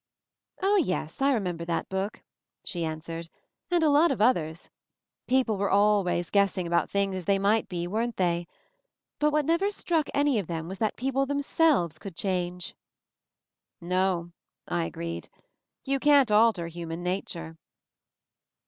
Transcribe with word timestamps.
""Oh, 0.63 0.77
yes; 0.77 1.21
I 1.21 1.31
remember 1.31 1.63
that 1.63 1.87
book," 1.87 2.23
she 2.65 2.83
answered, 2.83 3.29
"and 3.69 3.83
a 3.83 3.89
lot 3.91 4.09
of 4.09 4.19
others. 4.19 4.71
People 5.27 5.57
were 5.57 5.71
already 5.71 6.23
guessing 6.31 6.65
about 6.65 6.89
things 6.89 7.15
as 7.15 7.25
they 7.25 7.37
might 7.37 7.69
be, 7.69 7.85
weren't 7.85 8.17
they? 8.17 8.47
But 9.19 9.29
what 9.29 9.45
never 9.45 9.69
struck 9.69 10.09
any 10.11 10.39
of 10.39 10.47
them 10.47 10.67
was 10.67 10.79
that 10.79 10.95
the 10.95 11.01
people 11.01 11.27
themselves 11.27 11.99
could 11.99 12.15
change." 12.17 12.73
"No," 13.79 14.31
I 14.67 14.85
agreed. 14.85 15.29
"You 15.85 15.99
can't 15.99 16.31
alter 16.31 16.65
human 16.65 17.03
| 17.03 17.03
nature." 17.03 17.57